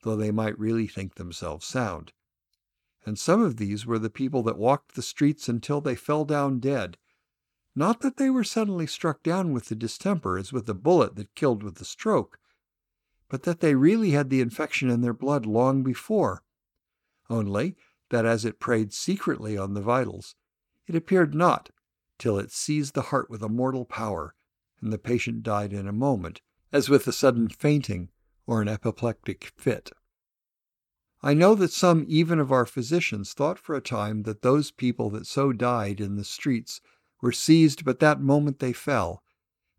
though 0.03 0.15
they 0.15 0.31
might 0.31 0.57
really 0.57 0.87
think 0.87 1.15
themselves 1.15 1.65
sound. 1.65 2.13
And 3.05 3.17
some 3.17 3.41
of 3.41 3.57
these 3.57 3.85
were 3.85 3.99
the 3.99 4.09
people 4.09 4.43
that 4.43 4.57
walked 4.57 4.95
the 4.95 5.01
streets 5.01 5.49
until 5.49 5.81
they 5.81 5.95
fell 5.95 6.23
down 6.23 6.59
dead, 6.59 6.97
not 7.75 8.01
that 8.01 8.17
they 8.17 8.29
were 8.29 8.43
suddenly 8.43 8.85
struck 8.85 9.23
down 9.23 9.53
with 9.53 9.65
the 9.65 9.75
distemper 9.75 10.37
as 10.37 10.51
with 10.51 10.67
a 10.69 10.73
bullet 10.73 11.15
that 11.15 11.35
killed 11.35 11.63
with 11.63 11.79
a 11.79 11.85
stroke, 11.85 12.37
but 13.29 13.43
that 13.43 13.61
they 13.61 13.75
really 13.75 14.11
had 14.11 14.29
the 14.29 14.41
infection 14.41 14.89
in 14.89 15.01
their 15.01 15.13
blood 15.13 15.45
long 15.45 15.83
before, 15.83 16.43
only 17.29 17.75
that 18.09 18.25
as 18.25 18.43
it 18.43 18.59
preyed 18.59 18.91
secretly 18.91 19.57
on 19.57 19.73
the 19.73 19.81
vitals, 19.81 20.35
it 20.85 20.95
appeared 20.95 21.33
not 21.33 21.69
till 22.19 22.37
it 22.37 22.51
seized 22.51 22.93
the 22.93 23.03
heart 23.03 23.29
with 23.29 23.41
a 23.41 23.49
mortal 23.49 23.85
power, 23.85 24.35
and 24.81 24.91
the 24.91 24.97
patient 24.97 25.41
died 25.43 25.71
in 25.71 25.87
a 25.87 25.93
moment, 25.93 26.41
as 26.73 26.89
with 26.89 27.07
a 27.07 27.13
sudden 27.13 27.47
fainting 27.47 28.09
or 28.45 28.61
an 28.61 28.67
apoplectic 28.67 29.53
fit. 29.55 29.91
I 31.23 31.33
know 31.33 31.55
that 31.55 31.71
some 31.71 32.03
even 32.07 32.39
of 32.39 32.51
our 32.51 32.65
physicians 32.65 33.33
thought 33.33 33.59
for 33.59 33.75
a 33.75 33.81
time 33.81 34.23
that 34.23 34.41
those 34.41 34.71
people 34.71 35.09
that 35.11 35.27
so 35.27 35.53
died 35.53 36.01
in 36.01 36.15
the 36.15 36.25
streets 36.25 36.81
were 37.21 37.31
seized 37.31 37.85
but 37.85 37.99
that 37.99 38.19
moment 38.19 38.59
they 38.59 38.73
fell, 38.73 39.23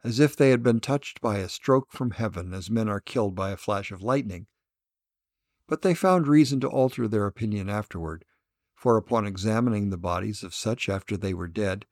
as 0.05 0.21
if 0.21 0.37
they 0.37 0.51
had 0.51 0.63
been 0.63 0.81
touched 0.81 1.21
by 1.21 1.39
a 1.39 1.49
stroke 1.49 1.91
from 1.93 2.13
heaven, 2.13 2.55
as 2.55 2.71
men 2.71 2.89
are 2.89 3.01
killed 3.01 3.35
by 3.35 3.51
a 3.51 3.57
flash 3.57 3.91
of 3.91 4.03
lightning. 4.03 4.47
But 5.67 5.83
they 5.83 5.95
found 5.95 6.27
reason 6.27 6.61
to 6.61 6.69
alter 6.69 7.09
their 7.09 7.27
opinion 7.27 7.69
afterward, 7.69 8.25
for 8.75 8.97
upon 8.97 9.27
examining 9.27 9.91
the 9.91 9.97
bodies 9.97 10.43
of 10.43 10.55
such 10.55 10.89
after 10.89 11.17
they 11.17 11.35
were 11.35 11.49
dead, 11.49 11.87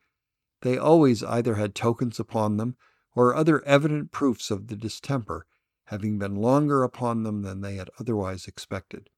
they 0.62 0.76
always 0.76 1.23
either 1.23 1.54
had 1.54 1.75
tokens 1.75 2.21
upon 2.21 2.57
them 2.57 2.76
or 3.14 3.35
other 3.35 3.64
evident 3.64 4.12
proofs 4.12 4.50
of 4.50 4.66
the 4.66 4.76
distemper 4.76 5.47
having 5.90 6.19
been 6.19 6.37
longer 6.37 6.85
upon 6.85 7.25
them 7.25 7.42
than 7.42 7.61
they 7.61 7.75
had 7.75 7.90
otherwise 7.99 8.47
expected. 8.47 9.11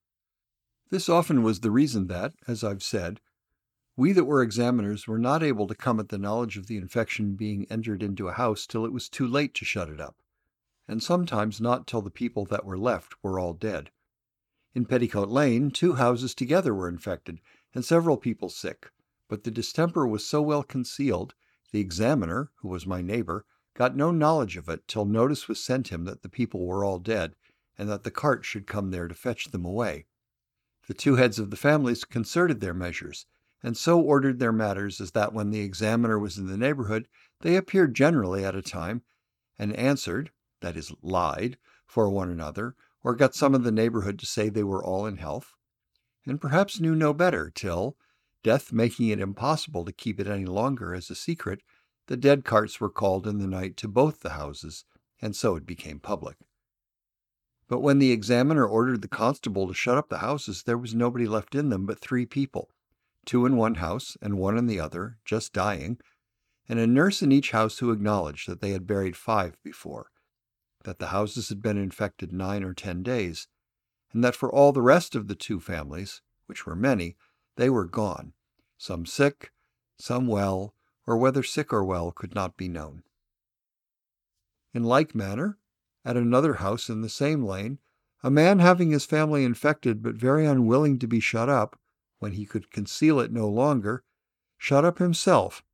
This 0.88 1.08
often 1.08 1.42
was 1.42 1.60
the 1.60 1.70
reason 1.70 2.06
that, 2.06 2.32
as 2.46 2.64
I've 2.64 2.82
said, 2.82 3.20
we 3.96 4.12
that 4.12 4.25
were 4.25 4.42
examiners 4.42 5.06
were 5.06 5.18
not 5.18 5.42
able 5.42 5.66
to 5.66 5.75
come 5.75 6.00
at 6.00 6.08
the 6.08 6.18
knowledge 6.18 6.56
of 6.56 6.66
the 6.66 6.76
infection 6.76 7.34
being 7.34 7.66
entered 7.70 8.02
into 8.02 8.28
a 8.28 8.32
house 8.32 8.66
till 8.66 8.87
it 8.87 8.92
was 8.92 9.08
too 9.08 9.26
late 9.26 9.52
to 9.54 9.64
shut 9.64 9.90
it 9.90 10.00
up, 10.00 10.16
and 10.88 11.02
sometimes 11.02 11.61
not 11.61 11.87
till 11.87 12.00
the 12.00 12.11
people 12.11 12.46
that 12.46 12.64
were 12.64 12.78
left 12.78 13.14
were 13.22 13.38
all 13.38 13.52
dead. 13.52 13.90
In 14.75 14.87
Petticoat 14.87 15.28
Lane, 15.28 15.70
two 15.70 15.94
houses 15.94 16.34
together 16.34 16.75
were 16.75 16.88
infected, 16.88 17.40
and 17.75 17.84
several 17.84 18.16
people 18.16 18.49
sick, 18.49 18.90
but 19.28 19.44
the 19.44 19.50
distemper 19.50 20.06
was 20.06 20.25
so 20.25 20.40
well 20.40 20.62
concealed, 20.62 21.34
the 21.70 21.80
examiner, 21.80 22.50
who 22.56 22.68
was 22.68 22.87
my 22.87 23.02
neighbor, 23.02 23.44
got 23.75 23.96
no 23.96 24.11
knowledge 24.11 24.56
of 24.56 24.68
it 24.68 24.88
till 24.88 25.04
notice 25.04 25.49
was 25.49 25.62
sent 25.62 25.88
him 25.88 26.04
that 26.04 26.22
the 26.22 26.28
people 26.30 26.66
were 26.66 26.84
all 26.84 26.99
dead, 26.99 27.34
and 27.76 27.90
that 27.90 28.04
the 28.04 28.11
cart 28.11 28.44
should 28.44 28.66
come 28.66 28.90
there 28.90 29.08
to 29.08 29.14
fetch 29.14 29.50
them 29.50 29.64
away. 29.64 30.06
The 30.87 30.94
two 30.94 31.16
heads 31.16 31.38
of 31.38 31.50
the 31.50 31.56
families 31.56 32.04
concerted 32.04 32.61
their 32.61 32.75
measures, 32.75 33.26
and 33.62 33.76
so 33.76 34.00
ordered 34.00 34.38
their 34.38 34.52
matters 34.52 35.00
as 35.00 35.12
that 35.12 35.33
when 35.33 35.50
the 35.50 35.61
examiner 35.61 36.19
was 36.19 36.37
in 36.37 36.47
the 36.47 36.57
neighborhood, 36.57 37.07
they 37.40 37.57
appeared 37.57 37.95
generally 37.95 38.45
at 38.45 38.57
a 38.57 38.62
time, 38.62 39.02
and 39.59 39.73
answered, 39.75 40.31
that 40.61 40.76
is, 40.76 40.92
lied, 41.02 41.57
for 41.87 42.09
one 42.11 42.31
another, 42.31 42.75
or 43.04 43.14
got 43.14 43.35
some 43.35 43.54
of 43.54 43.64
the 43.64 43.73
neighborhood 43.73 44.19
to 44.19 44.26
say 44.26 44.49
they 44.49 44.64
were 44.64 44.85
all 44.85 45.07
in 45.07 45.16
health, 45.16 45.54
and 46.26 46.40
perhaps 46.40 46.81
knew 46.81 46.95
no 46.95 47.12
better 47.12 47.50
till, 47.50 47.97
death 48.42 48.73
making 48.73 49.09
it 49.09 49.21
impossible 49.21 49.85
to 49.85 49.92
keep 49.92 50.19
it 50.19 50.26
any 50.26 50.47
longer 50.47 50.95
as 50.95 51.11
a 51.11 51.14
secret, 51.14 51.62
the 52.07 52.16
dead 52.16 52.45
carts 52.45 52.81
were 52.81 52.90
called 52.90 53.26
in 53.26 53.38
the 53.38 53.47
night 53.47 53.76
to 53.76 53.87
both 53.87 54.21
the 54.21 54.31
houses, 54.31 54.85
and 55.21 55.37
so 55.37 55.54
it 55.54 55.66
became 55.66 56.00
public. 56.00 56.37
But 57.69 57.81
when 57.81 58.00
the 58.00 58.11
examiner 58.11 58.66
ordered 58.66 59.02
the 59.02 59.09
constable 59.09 59.69
to 59.69 59.75
shut 59.75 59.97
up 59.97 60.09
the 60.09 60.19
houses, 60.19 60.64
there 60.64 60.76
was 60.76 60.95
nobody 60.95 61.26
left 61.26 61.54
in 61.54 61.69
them 61.69 61.87
but 61.87 62.00
three 62.00 62.26
people 62.26 62.71
two 63.24 63.46
in 63.46 63.56
one 63.56 63.76
house 63.76 64.16
and 64.20 64.38
one 64.38 64.58
in 64.58 64.66
the 64.66 64.80
other, 64.80 65.18
just 65.24 65.52
dying, 65.52 65.98
and 66.68 66.78
a 66.78 66.86
nurse 66.86 67.22
in 67.22 67.32
each 67.32 67.50
house 67.50 67.78
who 67.78 67.90
acknowledged 67.90 68.48
that 68.48 68.60
they 68.60 68.70
had 68.70 68.86
buried 68.86 69.16
five 69.16 69.56
before, 69.62 70.10
that 70.84 70.98
the 70.98 71.08
houses 71.08 71.48
had 71.48 71.62
been 71.62 71.78
infected 71.78 72.32
nine 72.32 72.62
or 72.64 72.74
ten 72.74 73.02
days, 73.02 73.48
and 74.12 74.22
that 74.22 74.36
for 74.36 74.52
all 74.52 74.72
the 74.72 74.82
rest 74.82 75.14
of 75.14 75.28
the 75.28 75.34
two 75.34 75.60
families, 75.60 76.22
which 76.46 76.66
were 76.66 76.76
many, 76.76 77.16
they 77.56 77.70
were 77.70 77.84
gone, 77.84 78.32
some 78.78 79.06
sick, 79.06 79.52
some 79.98 80.26
well, 80.26 80.74
or 81.06 81.16
whether 81.16 81.42
sick 81.42 81.72
or 81.72 81.84
well 81.84 82.12
could 82.12 82.34
not 82.34 82.56
be 82.56 82.68
known. 82.68 83.02
In 84.74 84.84
like 84.84 85.14
manner, 85.14 85.58
at 86.04 86.16
another 86.16 86.54
house 86.54 86.88
in 86.88 87.00
the 87.00 87.08
same 87.08 87.44
lane, 87.44 87.78
a 88.22 88.30
man 88.30 88.58
having 88.60 88.90
his 88.90 89.04
family 89.04 89.44
infected 89.44 90.02
but 90.02 90.14
very 90.14 90.46
unwilling 90.46 90.98
to 90.98 91.06
be 91.06 91.20
shut 91.20 91.48
up, 91.48 91.78
when 92.22 92.34
he 92.34 92.46
could 92.46 92.70
conceal 92.70 93.18
it 93.18 93.32
no 93.32 93.48
longer, 93.48 94.04
shut 94.56 94.84
up 94.84 94.98
himself. 94.98 95.64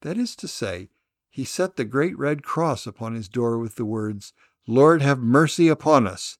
That 0.00 0.16
is 0.16 0.34
to 0.36 0.48
say, 0.48 0.88
he 1.28 1.44
set 1.44 1.76
the 1.76 1.84
great 1.84 2.18
red 2.18 2.42
cross 2.42 2.86
upon 2.86 3.14
his 3.14 3.28
door 3.28 3.58
with 3.58 3.74
the 3.74 3.84
words, 3.84 4.32
Lord 4.66 5.02
have 5.02 5.18
mercy 5.18 5.68
upon 5.68 6.06
us, 6.06 6.38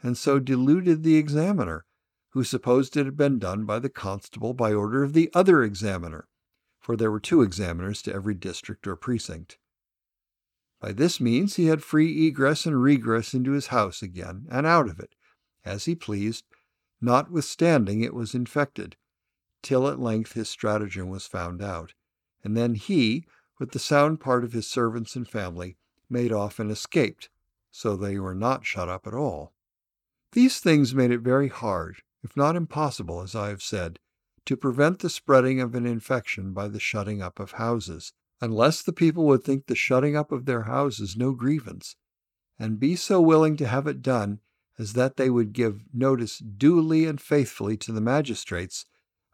and 0.00 0.16
so 0.16 0.38
deluded 0.38 1.02
the 1.02 1.16
examiner, 1.16 1.86
who 2.30 2.44
supposed 2.44 2.96
it 2.96 3.04
had 3.04 3.16
been 3.16 3.40
done 3.40 3.64
by 3.64 3.80
the 3.80 3.90
constable 3.90 4.54
by 4.54 4.72
order 4.72 5.02
of 5.02 5.12
the 5.12 5.28
other 5.34 5.64
examiner, 5.64 6.28
for 6.78 6.96
there 6.96 7.10
were 7.10 7.18
two 7.18 7.42
examiners 7.42 8.00
to 8.02 8.14
every 8.14 8.34
district 8.34 8.86
or 8.86 8.94
precinct. 8.94 9.58
By 10.80 10.92
this 10.92 11.20
means 11.20 11.56
he 11.56 11.66
had 11.66 11.82
free 11.82 12.28
egress 12.28 12.64
and 12.64 12.80
regress 12.80 13.34
into 13.34 13.52
his 13.52 13.68
house 13.68 14.02
again 14.02 14.46
and 14.52 14.66
out 14.66 14.88
of 14.88 15.00
it, 15.00 15.16
as 15.64 15.86
he 15.86 15.96
pleased, 15.96 16.44
notwithstanding 17.04 18.00
it 18.00 18.14
was 18.14 18.34
infected, 18.34 18.96
till 19.62 19.86
at 19.86 20.00
length 20.00 20.32
his 20.32 20.48
stratagem 20.48 21.08
was 21.08 21.26
found 21.26 21.62
out, 21.62 21.92
and 22.42 22.56
then 22.56 22.74
he, 22.74 23.26
with 23.58 23.72
the 23.72 23.78
sound 23.78 24.20
part 24.20 24.42
of 24.42 24.52
his 24.52 24.66
servants 24.66 25.14
and 25.14 25.28
family, 25.28 25.76
made 26.08 26.32
off 26.32 26.58
and 26.58 26.70
escaped, 26.70 27.28
so 27.70 27.96
they 27.96 28.18
were 28.18 28.34
not 28.34 28.64
shut 28.64 28.88
up 28.88 29.06
at 29.06 29.14
all. 29.14 29.52
These 30.32 30.60
things 30.60 30.94
made 30.94 31.10
it 31.10 31.20
very 31.20 31.48
hard, 31.48 32.02
if 32.22 32.36
not 32.36 32.56
impossible, 32.56 33.20
as 33.20 33.34
I 33.34 33.48
have 33.48 33.62
said, 33.62 33.98
to 34.46 34.56
prevent 34.56 34.98
the 34.98 35.10
spreading 35.10 35.60
of 35.60 35.74
an 35.74 35.86
infection 35.86 36.52
by 36.52 36.68
the 36.68 36.80
shutting 36.80 37.22
up 37.22 37.38
of 37.38 37.52
houses, 37.52 38.12
unless 38.40 38.82
the 38.82 38.92
people 38.92 39.26
would 39.26 39.44
think 39.44 39.66
the 39.66 39.74
shutting 39.74 40.16
up 40.16 40.32
of 40.32 40.44
their 40.44 40.62
houses 40.62 41.16
no 41.16 41.32
grievance, 41.32 41.96
and 42.58 42.80
be 42.80 42.96
so 42.96 43.20
willing 43.20 43.56
to 43.56 43.66
have 43.66 43.86
it 43.86 44.02
done 44.02 44.40
as 44.78 44.94
that 44.94 45.16
they 45.16 45.30
would 45.30 45.52
give 45.52 45.82
notice 45.92 46.38
duly 46.38 47.04
and 47.04 47.20
faithfully 47.20 47.76
to 47.76 47.92
the 47.92 48.00
magistrates 48.00 48.86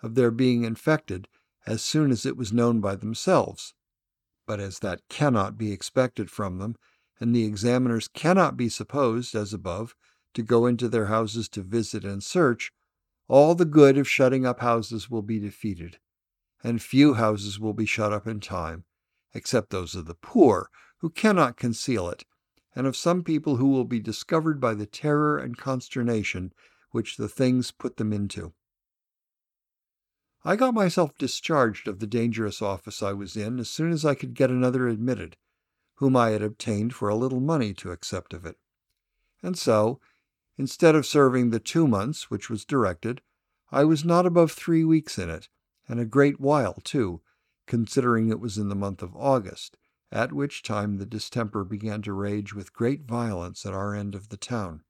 of 0.03 0.15
their 0.15 0.31
being 0.31 0.65
infected 0.65 1.29
as 1.67 1.83
soon 1.83 2.11
as 2.11 2.27
it 2.27 2.37
was 2.37 2.53
known 2.53 2.81
by 2.81 2.95
themselves. 2.95 3.75
But 4.47 4.61
as 4.61 4.79
that 4.81 5.03
cannot 5.09 5.57
be 5.57 5.73
expected 5.73 6.31
from 6.31 6.59
them, 6.59 6.77
and 7.19 7.35
the 7.35 7.45
examiners 7.45 8.09
cannot 8.09 8.57
be 8.57 8.69
supposed, 8.69 9.35
as 9.35 9.53
above, 9.53 9.95
to 10.35 10.43
go 10.43 10.67
into 10.67 10.89
their 10.89 11.07
houses 11.07 11.49
to 11.51 11.63
visit 11.63 12.05
and 12.05 12.23
search, 12.23 12.73
all 13.29 13.55
the 13.55 13.65
good 13.65 13.99
of 13.99 14.09
shutting 14.09 14.47
up 14.47 14.61
houses 14.61 15.11
will 15.11 15.23
be 15.23 15.39
defeated, 15.39 15.99
and 16.65 16.83
few 16.83 17.15
houses 17.15 17.61
will 17.61 17.75
be 17.75 17.87
shut 17.87 18.13
up 18.13 18.27
in 18.27 18.41
time, 18.41 18.85
except 19.35 19.71
those 19.71 19.95
of 19.95 20.07
the 20.07 20.15
poor, 20.15 20.71
who 20.99 21.11
cannot 21.11 21.57
conceal 21.57 22.09
it, 22.09 22.25
and 22.75 22.87
of 22.87 22.97
some 22.97 23.23
people 23.23 23.57
who 23.57 23.69
will 23.69 23.85
be 23.85 24.01
discovered 24.01 24.61
by 24.61 24.75
the 24.75 24.87
terror 24.87 25.39
and 25.39 25.57
consternation 25.57 26.53
which 26.91 27.17
the 27.17 27.29
things 27.29 27.71
put 27.71 27.97
them 27.97 28.13
into. 28.13 28.53
I 30.45 30.57
got 30.57 30.75
myself 30.75 31.17
discharged 31.19 31.87
of 31.89 31.99
the 31.99 32.07
dangerous 32.07 32.63
office 32.63 33.03
I 33.03 33.13
was 33.13 33.37
in 33.37 33.59
as 33.59 33.69
soon 33.69 33.93
as 33.93 34.05
I 34.05 34.15
could 34.15 34.35
get 34.35 34.51
another 34.51 34.89
admitted, 34.89 35.37
whom 35.97 36.17
I 36.17 36.31
had 36.31 36.43
obtained 36.43 36.95
for 36.95 37.09
a 37.09 37.15
little 37.15 37.41
money 37.41 37.75
to 37.75 37.91
accept 37.91 38.33
of 38.33 38.47
it. 38.47 38.57
And 39.43 39.59
so, 39.59 40.01
Instead 40.61 40.95
of 40.95 41.07
serving 41.07 41.49
the 41.49 41.59
two 41.59 41.89
months 41.89 42.31
which 42.31 42.51
was 42.51 42.67
directed, 42.67 43.23
I 43.73 43.85
was 43.85 44.05
not 44.05 44.27
above 44.27 44.53
three 44.53 44.85
weeks 44.85 45.19
in 45.19 45.31
it, 45.31 45.49
and 45.89 45.99
a 45.99 46.05
great 46.05 46.39
while 46.39 46.75
too, 46.85 47.23
considering 47.65 48.29
it 48.29 48.41
was 48.41 48.59
in 48.59 48.69
the 48.69 48.75
month 48.75 49.03
of 49.03 49.17
August, 49.17 49.79
at 50.13 50.33
which 50.33 50.63
time 50.63 50.97
the 50.97 51.07
distemper 51.07 51.65
began 51.65 52.03
to 52.03 52.13
rage 52.13 52.53
with 52.55 52.73
great 52.73 53.03
violence 53.03 53.65
at 53.65 53.73
our 53.73 53.95
end 53.95 54.15
of 54.15 54.29
the 54.29 54.37
town. 54.37 54.83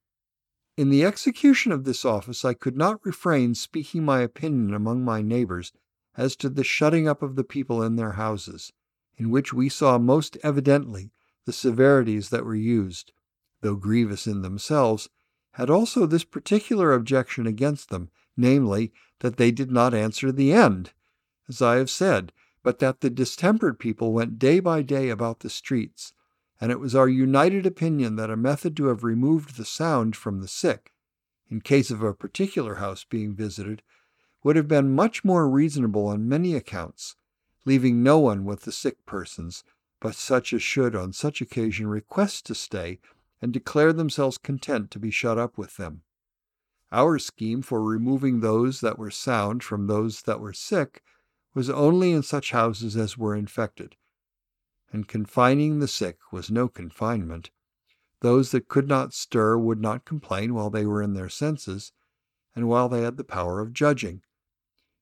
In 0.77 0.89
the 0.89 1.05
execution 1.05 1.73
of 1.73 1.85
this 1.85 2.05
office, 2.05 2.45
I 2.45 2.55
could 2.55 2.77
not 2.77 3.05
refrain 3.05 3.55
speaking 3.55 4.05
my 4.05 4.21
opinion 4.21 4.73
among 4.73 5.05
my 5.05 5.21
neighbors 5.21 5.73
as 6.17 6.37
to 6.37 6.49
the 6.49 6.65
shutting 6.65 7.07
up 7.07 7.23
of 7.23 7.37
the 7.37 7.45
people 7.45 7.83
in 7.83 7.97
their 7.97 8.13
houses, 8.13 8.73
in 9.17 9.31
which 9.31 9.53
we 9.53 9.69
saw 9.69 9.99
most 9.99 10.39
evidently 10.43 11.13
the 11.45 11.53
severities 11.53 12.31
that 12.31 12.45
were 12.45 12.55
used, 12.55 13.13
though 13.61 13.77
grievous 13.77 14.27
in 14.27 14.43
themselves, 14.43 15.11
had 15.53 15.69
also 15.69 16.07
this 16.07 16.25
particular 16.25 16.93
objection 16.93 17.47
against 17.47 17.91
them, 17.91 18.11
namely, 18.37 18.93
that 19.19 19.37
they 19.37 19.51
did 19.51 19.71
not 19.71 19.93
answer 19.93 20.33
the 20.33 20.53
end, 20.53 20.93
as 21.49 21.61
I 21.61 21.77
have 21.77 21.91
said, 21.91 22.33
but 22.63 22.79
that 22.79 23.01
the 23.01 23.11
distempered 23.11 23.79
people 23.79 24.13
went 24.13 24.39
day 24.39 24.61
by 24.61 24.83
day 24.83 25.09
about 25.09 25.41
the 25.41 25.51
streets, 25.51 26.13
and 26.61 26.71
it 26.71 26.79
was 26.79 26.95
our 26.95 27.09
united 27.09 27.65
opinion 27.65 28.17
that 28.17 28.31
a 28.31 28.37
method 28.37 28.77
to 28.77 28.87
have 28.87 29.03
removed 29.03 29.57
the 29.57 29.65
sound 29.65 30.15
from 30.15 30.41
the 30.41 30.49
sick, 30.49 30.93
in 31.49 31.61
case 31.61 31.91
of 31.91 32.03
a 32.03 32.15
particular 32.15 32.77
house 32.77 33.05
being 33.05 33.35
visited, 33.35 33.83
would 34.43 34.57
have 34.57 34.69
been 34.69 34.95
much 34.95 35.25
more 35.25 35.49
reasonable 35.49 36.07
on 36.07 36.29
many 36.29 36.55
accounts, 36.55 37.17
leaving 37.65 38.03
no 38.03 38.19
one 38.19 38.45
with 38.45 38.63
the 38.63 38.73
sick 38.73 39.05
persons, 39.07 39.65
but 40.01 40.15
such 40.15 40.53
as 40.53 40.63
should 40.63 40.95
on 40.95 41.13
such 41.13 41.41
occasion 41.41 41.87
request 41.87 42.47
to 42.47 42.55
stay 42.55 42.99
and 43.43 43.53
declare 43.53 43.93
themselves 43.93 44.39
content 44.39 44.91
to 44.91 44.99
be 44.99 45.11
shut 45.11 45.39
up 45.39 45.57
with 45.59 45.77
them. 45.77 46.03
Our 46.93 47.19
scheme 47.19 47.63
for 47.63 47.83
removing 47.83 48.41
those 48.41 48.81
that 48.81 48.99
were 48.99 49.11
sound 49.11 49.63
from 49.63 49.87
those 49.87 50.23
that 50.23 50.41
were 50.41 50.53
sick 50.53 51.03
was 51.55 51.69
only 51.71 52.13
in 52.13 52.23
such 52.23 52.53
houses 52.53 52.97
as 52.97 53.19
were 53.19 53.35
infected. 53.35 53.97
and 54.93 55.09
confining 55.09 55.79
the 55.79 55.89
sick 55.89 56.19
was 56.33 56.51
no 56.51 56.69
confinement. 56.69 57.51
Those 58.21 58.51
that 58.51 58.69
could 58.69 58.89
not 58.89 59.15
stir 59.15 59.57
would 59.57 59.81
not 59.81 60.05
complain 60.05 60.55
while 60.55 60.71
they 60.71 60.85
were 60.85 61.03
in 61.03 61.15
their 61.15 61.29
senses, 61.29 61.93
and 62.55 62.69
while 62.69 62.89
they 62.89 63.03
had 63.03 63.17
the 63.17 63.25
power 63.25 63.61
of 63.61 63.73
judging. 63.73 64.23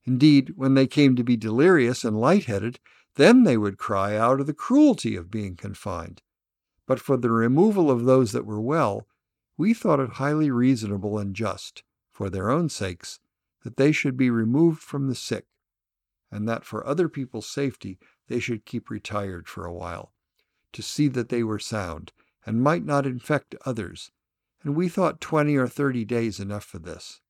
Indeed, 0.04 0.52
when 0.56 0.74
they 0.74 0.86
came 0.86 1.16
to 1.16 1.24
be 1.24 1.36
delirious 1.36 2.04
and 2.04 2.20
light-headed, 2.20 2.78
then 3.16 3.44
they 3.44 3.56
would 3.56 3.78
cry 3.78 4.16
out 4.16 4.40
of 4.40 4.46
the 4.46 4.54
cruelty 4.54 5.16
of 5.16 5.30
being 5.30 5.56
confined. 5.56 6.22
But 6.86 7.00
for 7.00 7.16
the 7.16 7.30
removal 7.30 7.90
of 7.90 8.04
those 8.04 8.32
that 8.32 8.46
were 8.46 8.60
well, 8.60 9.06
we 9.56 9.74
thought 9.74 10.00
it 10.00 10.10
highly 10.10 10.50
reasonable 10.50 11.18
and 11.18 11.34
just, 11.34 11.82
for 12.10 12.30
their 12.30 12.50
own 12.50 12.68
sakes, 12.68 13.18
that 13.64 13.76
they 13.76 13.90
should 13.90 14.16
be 14.16 14.30
removed 14.30 14.80
from 14.80 15.08
the 15.08 15.14
sick, 15.14 15.46
and 16.30 16.48
that 16.48 16.64
for 16.64 16.86
other 16.86 17.08
people's 17.08 17.48
safety 17.48 17.98
they 18.26 18.38
should 18.38 18.66
keep 18.66 18.90
retired 18.90 19.48
for 19.48 19.64
a 19.64 19.72
while, 19.72 20.12
to 20.72 20.82
see 20.82 21.08
that 21.08 21.28
they 21.28 21.42
were 21.42 21.58
sound, 21.58 22.12
and 22.44 22.62
might 22.62 22.84
not 22.84 23.06
infect 23.06 23.54
others, 23.64 24.10
and 24.62 24.74
we 24.74 24.88
thought 24.88 25.20
twenty 25.20 25.56
or 25.56 25.68
thirty 25.68 26.04
days 26.04 26.38
enough 26.40 26.64
for 26.64 26.78
this. 26.78 27.20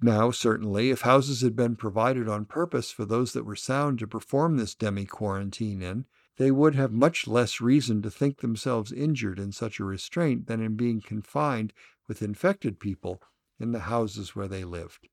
Now, 0.00 0.32
certainly, 0.32 0.90
if 0.90 1.02
houses 1.02 1.42
had 1.42 1.54
been 1.54 1.76
provided 1.76 2.28
on 2.28 2.44
purpose 2.44 2.90
for 2.90 3.04
those 3.04 3.32
that 3.34 3.44
were 3.44 3.54
sound 3.54 4.00
to 4.00 4.08
perform 4.08 4.56
this 4.56 4.74
demi 4.74 5.06
quarantine 5.06 5.80
in, 5.80 6.06
they 6.38 6.50
would 6.50 6.74
have 6.74 6.92
much 6.92 7.28
less 7.28 7.60
reason 7.60 8.02
to 8.02 8.10
think 8.10 8.38
themselves 8.38 8.90
injured 8.90 9.38
in 9.38 9.52
such 9.52 9.78
a 9.78 9.84
restraint 9.84 10.46
than 10.46 10.60
in 10.60 10.74
being 10.74 11.00
confined 11.00 11.72
with 12.08 12.22
infected 12.22 12.80
people 12.80 13.22
in 13.60 13.70
the 13.70 13.80
houses 13.80 14.34
where 14.34 14.48
they 14.48 14.64
lived. 14.64 15.08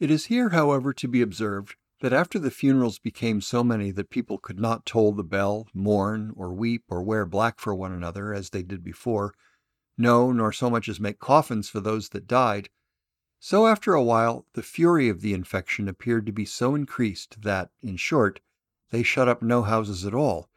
It 0.00 0.10
is 0.10 0.26
here, 0.26 0.48
however, 0.48 0.94
to 0.94 1.06
be 1.06 1.20
observed 1.20 1.76
that 2.00 2.14
after 2.14 2.38
the 2.38 2.50
funerals 2.50 2.98
became 2.98 3.42
so 3.42 3.62
many 3.62 3.90
that 3.90 4.08
people 4.08 4.38
could 4.38 4.58
not 4.58 4.86
toll 4.86 5.12
the 5.12 5.22
bell, 5.22 5.68
mourn, 5.74 6.32
or 6.34 6.54
weep, 6.54 6.84
or 6.88 7.02
wear 7.02 7.26
black 7.26 7.60
for 7.60 7.74
one 7.74 7.92
another 7.92 8.32
as 8.32 8.48
they 8.48 8.62
did 8.62 8.82
before, 8.82 9.34
no, 9.98 10.32
nor 10.32 10.52
so 10.54 10.70
much 10.70 10.88
as 10.88 10.98
make 10.98 11.18
coffins 11.18 11.68
for 11.68 11.80
those 11.80 12.08
that 12.08 12.26
died, 12.26 12.70
so 13.38 13.66
after 13.66 13.92
a 13.92 14.02
while 14.02 14.46
the 14.54 14.62
fury 14.62 15.10
of 15.10 15.20
the 15.20 15.34
infection 15.34 15.86
appeared 15.86 16.24
to 16.24 16.32
be 16.32 16.46
so 16.46 16.74
increased 16.74 17.42
that, 17.42 17.70
in 17.82 17.98
short, 17.98 18.40
they 18.88 19.02
shut 19.02 19.28
up 19.28 19.42
no 19.42 19.62
houses 19.64 20.06
at 20.06 20.14
all. 20.14 20.48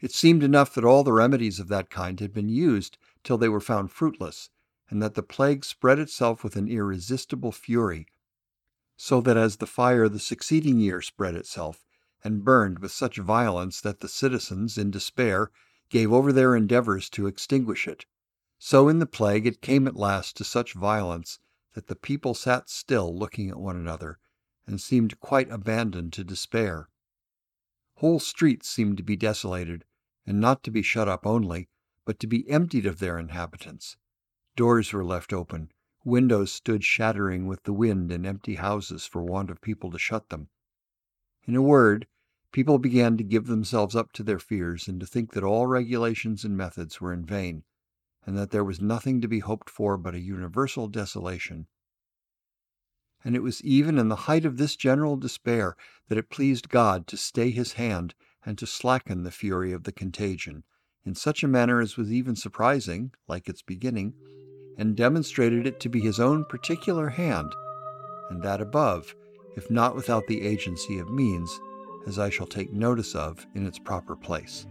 It 0.00 0.12
seemed 0.12 0.44
enough 0.44 0.72
that 0.74 0.84
all 0.84 1.02
the 1.02 1.12
remedies 1.12 1.58
of 1.58 1.66
that 1.66 1.90
kind 1.90 2.20
had 2.20 2.32
been 2.32 2.48
used 2.48 2.96
till 3.24 3.38
they 3.38 3.48
were 3.48 3.58
found 3.58 3.90
fruitless, 3.90 4.50
and 4.88 5.02
that 5.02 5.14
the 5.14 5.22
plague 5.24 5.64
spread 5.64 5.98
itself 5.98 6.44
with 6.44 6.54
an 6.54 6.68
irresistible 6.68 7.50
fury, 7.50 8.06
so 9.00 9.20
that 9.20 9.36
as 9.36 9.56
the 9.56 9.66
fire 9.66 10.08
the 10.08 10.18
succeeding 10.18 10.80
year 10.80 11.00
spread 11.00 11.36
itself, 11.36 11.86
and 12.24 12.44
burned 12.44 12.80
with 12.80 12.90
such 12.90 13.16
violence 13.16 13.80
that 13.80 14.00
the 14.00 14.08
citizens, 14.08 14.76
in 14.76 14.90
despair, 14.90 15.52
gave 15.88 16.12
over 16.12 16.32
their 16.32 16.56
endeavors 16.56 17.08
to 17.08 17.28
extinguish 17.28 17.86
it, 17.86 18.06
so 18.58 18.88
in 18.88 18.98
the 18.98 19.06
plague 19.06 19.46
it 19.46 19.62
came 19.62 19.86
at 19.86 19.94
last 19.94 20.36
to 20.36 20.42
such 20.42 20.74
violence 20.74 21.38
that 21.74 21.86
the 21.86 21.94
people 21.94 22.34
sat 22.34 22.68
still 22.68 23.16
looking 23.16 23.48
at 23.48 23.60
one 23.60 23.76
another 23.76 24.18
and 24.66 24.80
seemed 24.80 25.20
quite 25.20 25.48
abandoned 25.48 26.12
to 26.12 26.24
despair. 26.24 26.90
Whole 27.98 28.18
streets 28.18 28.68
seemed 28.68 28.96
to 28.96 29.04
be 29.04 29.16
desolated, 29.16 29.84
and 30.26 30.40
not 30.40 30.64
to 30.64 30.72
be 30.72 30.82
shut 30.82 31.08
up 31.08 31.24
only, 31.24 31.68
but 32.04 32.18
to 32.18 32.26
be 32.26 32.50
emptied 32.50 32.84
of 32.84 32.98
their 32.98 33.16
inhabitants. 33.16 33.96
Doors 34.56 34.92
were 34.92 35.04
left 35.04 35.32
open, 35.32 35.70
windows 36.04 36.52
stood 36.52 36.84
shattering 36.84 37.46
with 37.46 37.64
the 37.64 37.72
wind 37.72 38.12
in 38.12 38.24
empty 38.24 38.54
houses 38.54 39.04
for 39.04 39.22
want 39.22 39.50
of 39.50 39.60
people 39.60 39.90
to 39.90 39.98
shut 39.98 40.28
them. 40.28 40.48
In 41.44 41.56
a 41.56 41.62
word, 41.62 42.06
people 42.52 42.78
began 42.78 43.16
to 43.16 43.24
give 43.24 43.46
themselves 43.46 43.96
up 43.96 44.12
to 44.12 44.22
their 44.22 44.38
fears 44.38 44.88
and 44.88 45.00
to 45.00 45.06
think 45.06 45.32
that 45.32 45.44
all 45.44 45.66
regulations 45.66 46.44
and 46.44 46.56
methods 46.56 47.00
were 47.00 47.12
in 47.12 47.24
vain, 47.24 47.64
and 48.24 48.36
that 48.36 48.50
there 48.50 48.64
was 48.64 48.80
nothing 48.80 49.20
to 49.20 49.28
be 49.28 49.40
hoped 49.40 49.68
for 49.70 49.96
but 49.96 50.14
a 50.14 50.20
universal 50.20 50.88
desolation. 50.88 51.66
And 53.24 53.34
it 53.34 53.42
was 53.42 53.62
even 53.64 53.98
in 53.98 54.08
the 54.08 54.24
height 54.26 54.44
of 54.44 54.56
this 54.56 54.76
general 54.76 55.16
despair 55.16 55.76
that 56.08 56.18
it 56.18 56.30
pleased 56.30 56.68
God 56.68 57.06
to 57.08 57.16
stay 57.16 57.50
his 57.50 57.72
hand 57.72 58.14
and 58.44 58.56
to 58.58 58.66
slacken 58.66 59.24
the 59.24 59.30
fury 59.30 59.72
of 59.72 59.84
the 59.84 59.92
contagion, 59.92 60.64
in 61.04 61.14
such 61.14 61.42
a 61.42 61.48
manner 61.48 61.80
as 61.80 61.96
was 61.96 62.12
even 62.12 62.36
surprising, 62.36 63.12
like 63.26 63.48
its 63.48 63.62
beginning, 63.62 64.14
and 64.78 64.96
demonstrated 64.96 65.66
it 65.66 65.80
to 65.80 65.88
be 65.88 66.00
his 66.00 66.20
own 66.20 66.44
particular 66.44 67.08
hand, 67.08 67.52
and 68.30 68.42
that 68.42 68.60
above, 68.60 69.14
if 69.56 69.70
not 69.70 69.94
without 69.94 70.26
the 70.26 70.42
agency 70.42 70.98
of 70.98 71.10
means, 71.10 71.60
as 72.06 72.18
I 72.18 72.30
shall 72.30 72.46
take 72.46 72.72
notice 72.72 73.14
of 73.14 73.44
in 73.54 73.66
its 73.66 73.78
proper 73.78 74.16
place. 74.16 74.66